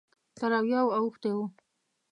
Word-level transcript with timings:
تر 0.37 0.51
اویاوو 0.57 0.95
اوښتی 0.99 1.31
و. 1.35 1.39